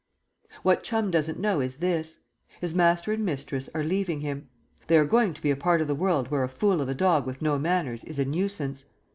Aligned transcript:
What 0.63 0.81
Chum 0.81 1.11
doesn't 1.11 1.37
know 1.39 1.59
is 1.61 1.77
this: 1.77 2.17
his 2.59 2.73
master 2.73 3.11
and 3.13 3.23
mistress 3.23 3.69
are 3.75 3.83
leaving 3.83 4.21
him. 4.21 4.49
They 4.87 4.97
are 4.97 5.05
going 5.05 5.35
to 5.35 5.49
a 5.51 5.55
part 5.55 5.79
of 5.79 5.85
the 5.87 5.93
world 5.93 6.31
where 6.31 6.43
a 6.43 6.49
fool 6.49 6.81
of 6.81 6.89
a 6.89 6.95
dog 6.95 7.27
with 7.27 7.39
no 7.39 7.59
manners 7.59 8.03
is 8.03 8.17
a 8.17 8.25
nuisance. 8.25 8.85